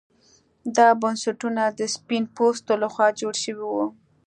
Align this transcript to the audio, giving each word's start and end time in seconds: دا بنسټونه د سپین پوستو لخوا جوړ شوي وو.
دا 0.75 0.87
بنسټونه 1.01 1.63
د 1.79 1.81
سپین 1.95 2.23
پوستو 2.35 2.71
لخوا 2.83 3.07
جوړ 3.19 3.33
شوي 3.43 3.65
وو. 3.71 3.85